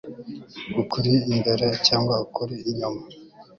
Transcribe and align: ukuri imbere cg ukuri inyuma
ukuri 0.81 1.13
imbere 1.33 1.65
cg 1.85 2.07
ukuri 2.23 2.55
inyuma 2.69 3.03